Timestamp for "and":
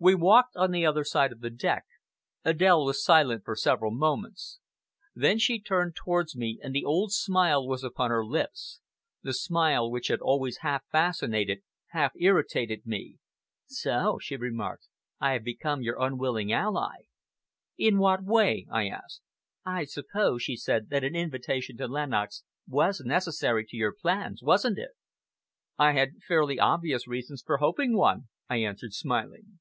6.62-6.74